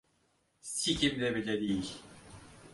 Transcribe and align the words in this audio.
Sikimde 0.61 1.35
bile 1.35 1.61
değil. 1.61 2.01